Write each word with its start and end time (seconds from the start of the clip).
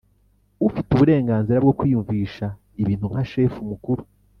Ufite 0.67 0.89
uburenganzira 0.91 1.57
bwo 1.63 1.73
kwiyumvisha 1.79 2.45
ibintu 2.81 3.05
nka 3.11 3.23
shefu 3.31 3.59
mukuru 3.69 4.03